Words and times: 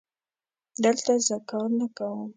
دلته 0.83 1.13
زه 1.27 1.35
کار 1.49 1.69
نه 1.79 1.87
کوم 1.97 2.21